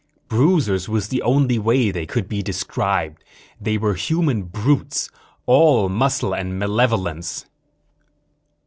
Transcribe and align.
Bruisers 0.29 0.89
was 0.89 1.09
the 1.09 1.21
only 1.21 1.59
way 1.59 1.91
they 1.91 2.07
could 2.07 2.27
be 2.27 2.41
described. 2.41 3.23
They 3.61 3.77
were 3.77 3.93
human 3.93 4.41
brutes, 4.41 5.11
all 5.45 5.89
muscle 5.89 6.33
and 6.33 6.57
malevolence. 6.57 7.45